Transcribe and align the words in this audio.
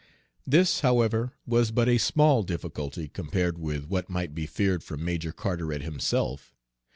This, 0.47 0.79
however, 0.79 1.33
was 1.45 1.69
but 1.69 1.87
a 1.87 1.99
small 1.99 2.41
difficulty 2.41 3.07
compared 3.07 3.59
with 3.59 3.85
what 3.85 4.09
might 4.09 4.33
be 4.33 4.47
feared 4.47 4.83
from 4.83 5.05
Major 5.05 5.31
Carteret 5.31 5.83
himself. 5.83 6.55